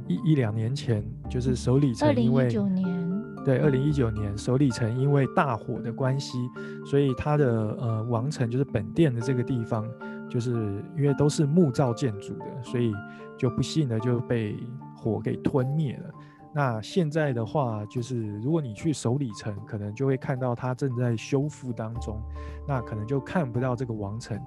[0.07, 6.37] 一一两年前，就是首里城因为二零一九年，对，二零一九年首里城因为大火的关系，
[6.85, 9.85] 所以它的呃王城就是本店的这个地方，
[10.29, 10.51] 就是
[10.95, 12.93] 因为都是木造建筑的，所以
[13.37, 14.55] 就不幸的就被
[15.05, 16.09] 火给吞灭了。
[16.51, 22.19] 那现在的话，就是如果你去首里城，可能就会看到它正在修复当中，
[22.67, 24.39] 那可能就看不到这个王城。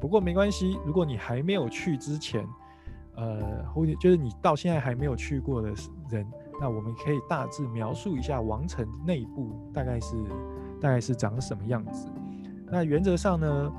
[0.00, 2.44] 不过没关系，如果你还没有去之前，
[3.14, 5.68] 呃，或者就是你到现在还没有去过的
[6.10, 6.26] 人，
[6.60, 10.16] 那我们可以大致描述一下王城内部大概是
[10.80, 12.08] 大概是长什么样子。
[12.66, 13.72] 那原则上呢，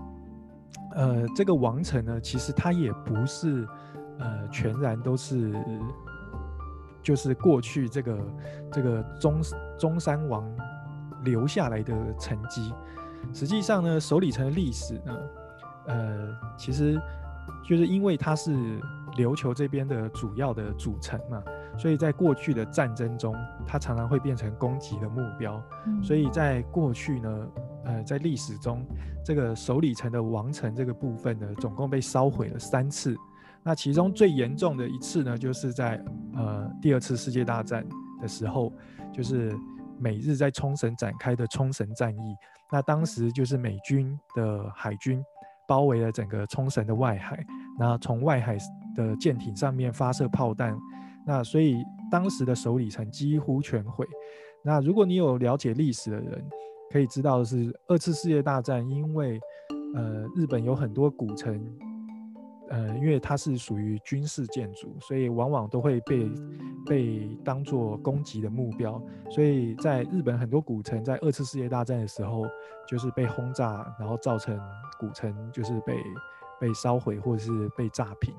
[0.96, 3.68] 呃，这个王城呢，其实它也不是
[4.20, 5.54] 呃全然都是。
[7.04, 8.20] 就是过去这个
[8.72, 9.42] 这个中
[9.78, 10.50] 中山王
[11.24, 12.74] 留下来的成绩，
[13.34, 15.18] 实际上呢，首里城的历史呢，
[15.88, 17.00] 呃，其实
[17.64, 18.52] 就是因为它是
[19.18, 21.44] 琉球这边的主要的主城嘛，
[21.78, 23.36] 所以在过去的战争中，
[23.68, 25.62] 它常常会变成攻击的目标。
[26.02, 27.48] 所以在过去呢，
[27.86, 28.86] 呃，在历史中，
[29.24, 33.16] 这个首里城的王城这个部分呢，总共被烧毁了三次。
[33.66, 36.04] 那其中最严重的一次呢，就是在
[36.36, 37.86] 呃第二次世界大战
[38.22, 38.72] 的时候，
[39.14, 39.56] 就是
[39.98, 42.36] 美日在冲绳展开的冲绳战役。
[42.72, 45.24] 那当时就是美军的海军
[45.68, 47.42] 包围了整个冲绳的外海，
[47.80, 48.58] 那从外海
[48.96, 50.78] 的舰艇上面发射炮弹，
[51.26, 51.78] 那所以
[52.12, 54.06] 当时的首里城几乎全毁。
[54.62, 56.44] 那如果你有了解历史的人，
[56.92, 59.40] 可以知道的是，二次世界大战因为
[59.96, 61.64] 呃日本有很多古城。
[62.70, 66.32] 呃，因为它是属于军事建筑，所以往往都会被
[66.86, 69.02] 被当做攻击的目标。
[69.30, 72.46] 所以在日本很多古城在二次世界大战的时候，
[72.88, 74.60] 就是被轰炸，然后造成
[74.98, 75.98] 古城就是被
[76.60, 78.34] 被烧毁或者是被炸平。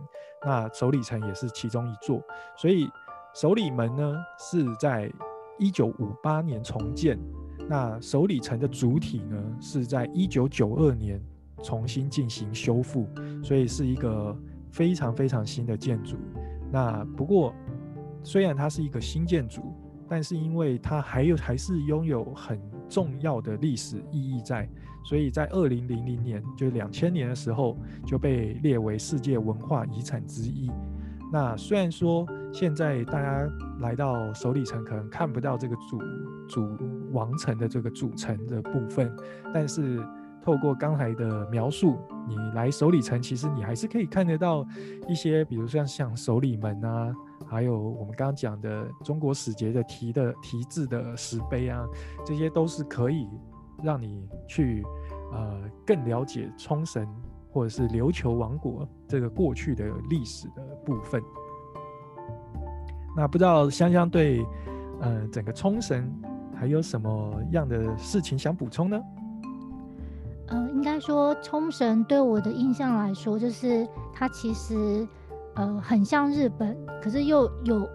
[0.45, 2.23] 那首里城也是其中一座。
[2.57, 2.89] 所以
[3.35, 5.13] 首里门呢是在
[5.59, 7.19] 一九五八年重建，
[7.69, 11.23] 那首里城的主体呢是在一九九二年。
[11.63, 13.09] 重新进行修复，
[13.43, 14.37] 所以是一个
[14.71, 16.17] 非常非常新的建筑。
[16.71, 17.55] 那不过，
[18.23, 19.73] 虽然它是一个新建筑，
[20.09, 24.69] 但是因为它还有还是拥有很重要的历史意义在，
[25.05, 30.71] 所以在二零零零年，就两千年的时候，就被列为世界文化遗产之一。
[31.33, 33.49] 那虽然说现在大家
[33.81, 35.99] 来到首里城可能看不到这个主
[36.49, 36.79] 主
[37.13, 39.11] 王城的这个主城的部分，
[39.53, 40.05] 但是。
[40.45, 41.97] 透过刚才的描述，
[42.29, 44.63] 你来首里城，其实你还是可以看得到
[45.09, 47.11] 一些，比如像像首里门啊，
[47.47, 51.83] 还有我们刚刚讲的中国使节的题的题字的石碑啊，
[52.27, 53.27] 这些都是可以
[53.83, 54.85] 让你去
[55.33, 57.09] 呃更了解冲绳
[57.51, 61.23] 或者是琉球王国这个过去的历史的部分。
[63.17, 64.45] 那不知道香香对
[65.01, 66.13] 呃整个冲绳
[66.55, 69.01] 还有什么样的事情想补充呢？
[70.49, 75.09] 嗯，应该说冲绳对我的印象来说，就是它其实
[75.55, 77.89] 呃很像日本，可是又有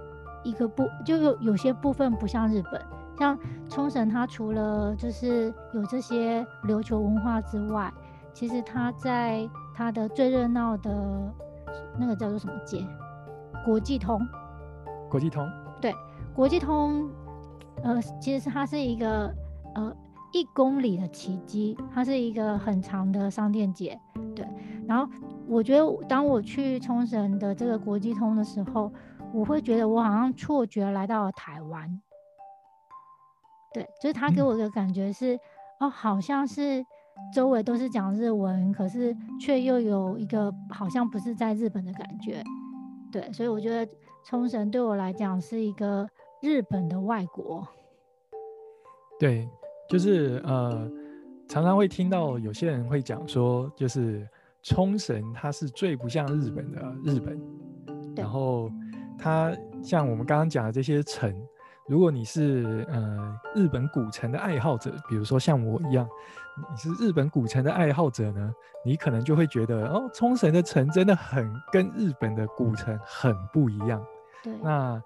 [0.43, 2.81] 一个部，就有有些部分不像日本。
[3.19, 3.37] 像
[3.69, 7.93] 冲绳，它除了就是有这些琉球文化之外，
[8.33, 10.91] 其实它在它的最热闹的
[11.99, 12.83] 那个叫做什么街？
[13.65, 14.19] 国际通。
[15.09, 15.47] 国际通。
[15.79, 15.93] 对，
[16.33, 17.09] 国际通，
[17.83, 19.31] 呃，其实是它是一个
[19.75, 19.95] 呃。
[20.31, 23.99] 一公里的奇迹，它是一个很长的商店街，
[24.35, 24.47] 对。
[24.87, 25.11] 然后
[25.47, 28.91] 我觉得，当我去冲绳的这个国际通的时候，
[29.33, 32.01] 我会觉得我好像错觉来到了台湾。
[33.73, 35.39] 对，就是他给我的感觉是，
[35.79, 36.83] 哦，好像是
[37.33, 42.43] 周围都是讲日文，可是却又有一个好像不是在日本的感觉。
[43.11, 43.91] 对，所以我觉得
[44.23, 46.07] 冲绳对我来讲是一个
[46.41, 47.67] 日本的外国。
[49.19, 49.47] 对。
[49.89, 50.89] 就是呃，
[51.47, 54.27] 常常会听到有些人会讲说，就是
[54.61, 57.39] 冲绳它是最不像日本的日本，
[58.15, 58.71] 然后
[59.17, 61.33] 它像我们刚刚讲的这些城，
[61.87, 66.07] 如果你是呃日本古城的爱好者，比如说像我一样，
[66.69, 68.53] 你是日本古城的爱好者呢，
[68.85, 74.03] 你可能就会觉得哦，冲绳的城真的很跟日本的古城很不一样。
[74.43, 75.01] 对，那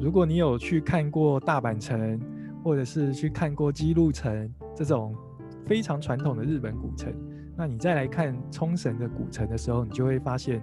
[0.00, 2.18] 如果你有去看过大阪城，
[2.62, 5.14] 或者是去看过姬路城这种
[5.66, 7.12] 非常传统的日本古城，
[7.56, 10.62] 那你再来看冲绳的古城的时候，你就会发现，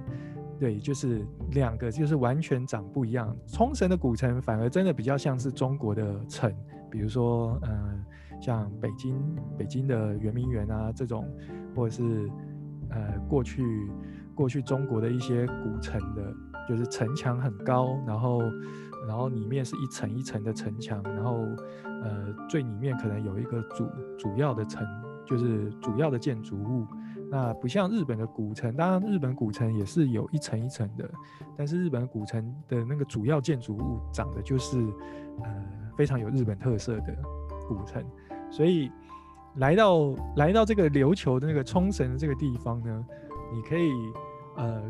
[0.59, 3.35] 对，就是两个就是完全长不一样。
[3.47, 6.53] 冲绳的古城反而真的比较像是中国的城，
[6.89, 8.03] 比如说，嗯，
[8.41, 9.15] 像北京
[9.57, 11.25] 北京的圆明园啊这种，
[11.75, 12.29] 或者是
[12.89, 13.63] 呃过去
[14.35, 16.33] 过去中国的一些古城的。
[16.67, 18.43] 就是城墙很高，然后，
[19.07, 21.45] 然后里面是一层一层的城墙，然后，
[22.03, 23.87] 呃，最里面可能有一个主
[24.17, 24.85] 主要的城，
[25.25, 26.85] 就是主要的建筑物。
[27.31, 31.09] 那不像日本的古城，当然日本古城也是有一层一层的，
[31.55, 34.79] 但是日本古城的那个主要建筑物长得就是，
[35.43, 37.15] 呃，非常有日本特色的
[37.67, 38.03] 古城。
[38.49, 38.91] 所以
[39.57, 43.05] 来到来到这个琉球的那个冲绳的这个地方呢，
[43.53, 43.91] 你可以，
[44.57, 44.81] 呃。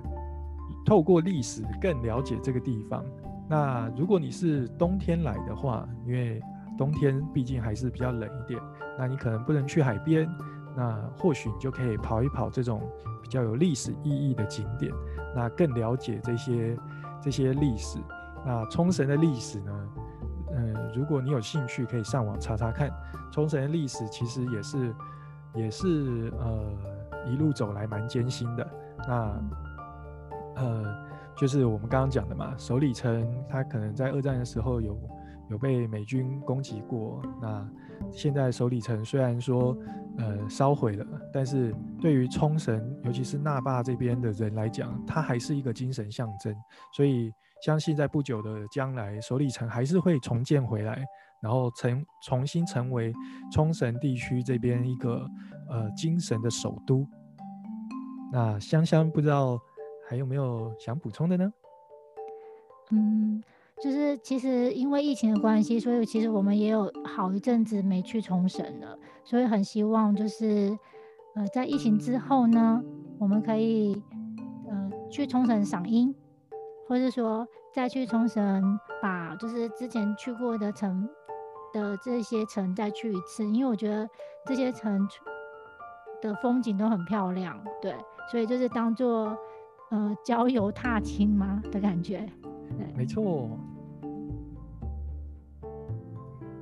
[0.86, 3.04] 透过历史更了解这个地方。
[3.50, 6.40] 那如果你是冬天来的话，因为
[6.78, 8.62] 冬天毕竟还是比较冷一点，
[8.98, 10.30] 那你可能不能去海边。
[10.78, 12.80] 那或许你就可以跑一跑这种
[13.24, 14.94] 比较有历史意义的景点，
[15.36, 16.78] 那更了解这些
[17.20, 17.98] 这些历史。
[18.46, 19.90] 那冲绳的历史呢？
[20.52, 22.90] 嗯，如果你有兴趣，可以上网查查看。
[23.32, 24.96] 冲绳的历史其实也是
[25.54, 26.72] 也是呃
[27.28, 28.68] 一路走来蛮艰辛的。
[29.08, 29.42] 那
[30.56, 31.09] 呃，
[31.40, 35.00] 就是我们刚刚讲的嘛，首里城它可能在二战的时候有
[35.50, 37.22] 有被美军攻击过。
[37.42, 37.66] 那
[38.12, 39.74] 现在首里城虽然说
[40.18, 46.54] 呃烧毁了，但是对于冲绳，尤其是那霸这边的人来讲，它还是一个精神象征。
[46.94, 47.32] 所以
[47.66, 51.02] 相信在不久的将来，首里城还是会重建回来，
[51.42, 53.14] 然后成重新成为
[53.50, 55.26] 冲绳地区这边一个
[55.70, 57.08] 呃精神的首都。
[58.30, 59.58] 那香香不知道。
[60.10, 61.54] 还有没有想补充的呢？
[62.90, 63.44] 嗯，
[63.80, 70.76] 就是其实因为疫情的关系，所以其实我们也有好一阵子没去冲绳了，所以很希望就是
[71.36, 72.82] 呃在疫情之后呢，
[73.20, 74.02] 我们可以
[74.68, 76.16] 呃去冲绳赏樱，
[76.88, 81.08] 或者说再去冲绳把就是之前去过的城
[81.72, 84.10] 的这些城再去一次，因为我觉得
[84.48, 85.08] 这些城
[86.20, 87.94] 的风景都很漂亮，对，
[88.32, 89.38] 所以就是当做。
[89.92, 92.28] 呃，郊游踏青吗的感觉？
[92.78, 93.50] 对，没错。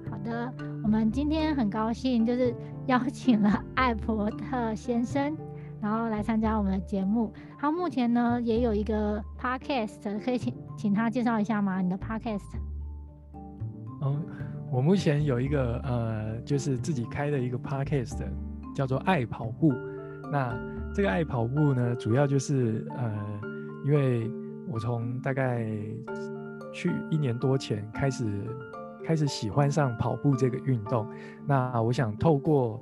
[0.09, 0.53] 好的，
[0.83, 2.53] 我们今天很高兴，就是
[2.87, 5.35] 邀请了 艾伯特先生，
[5.81, 7.31] 然后来参加我们的节目。
[7.59, 11.81] 他目前呢也有一个 podcast，可以请请他介绍一下吗？
[11.81, 12.55] 你的 podcast？
[14.01, 14.23] 嗯，
[14.71, 18.23] 我目前有一个呃，就是自己开的一个 podcast，
[18.73, 19.73] 叫做爱跑步。
[20.31, 20.57] 那
[20.93, 23.39] 这个爱跑步呢，主要就是呃，
[23.85, 24.31] 因为
[24.67, 25.67] 我从大概
[26.73, 28.25] 去一年多前开始
[29.05, 31.07] 开始喜欢上跑步这个运动。
[31.45, 32.81] 那我想透过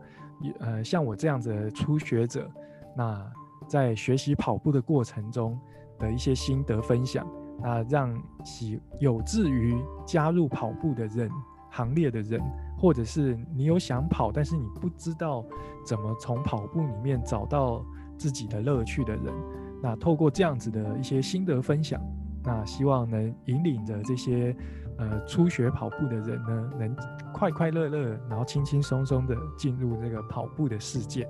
[0.60, 2.50] 呃像我这样子的初学者，
[2.96, 3.32] 那
[3.68, 5.60] 在学习跑步的过程中
[6.00, 7.28] 的一些心得分享，
[7.62, 9.76] 那让喜有志于
[10.06, 11.30] 加入跑步的人
[11.76, 12.42] 行列的人。
[12.78, 15.44] 或者是你有想跑，但是你不知道
[15.86, 17.84] 怎么从跑步里面找到
[18.18, 19.34] 自己的乐趣的人，
[19.82, 22.00] 那透过这样子的一些心得分享，
[22.44, 24.54] 那希望能引领着这些
[24.98, 26.96] 呃初学跑步的人呢，能
[27.34, 31.28] 快快乐乐，然后轻轻松松的进入这个跑步的世界。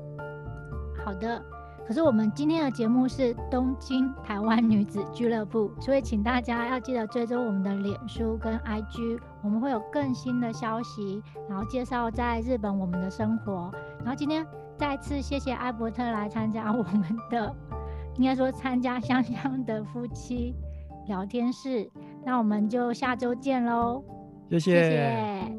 [1.05, 1.41] 好的。
[1.87, 13.71] 可是我们今天的节目是东京台湾女子俱乐部，所以请大家要记得追踪我们的脸书跟 IG，我们会有更新的消息，然后介绍在日本我们的生活。
[13.99, 14.43] 然后今天
[14.75, 17.55] 再次谢谢艾伯特来参加我们的，
[18.17, 20.55] 应该说参加香香的夫妻
[21.07, 21.87] 聊天室。
[22.25, 24.03] 那我们就下周见喽，
[24.49, 25.54] 谢谢。